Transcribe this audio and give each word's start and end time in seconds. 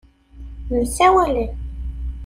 Msawalen. 0.69 1.51